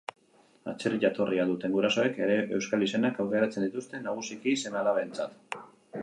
[0.71, 5.61] Atzerriko jatorria duten gurasoek ere euskal izenak aukeratzen dituzte nagusiki seme-alabentzat.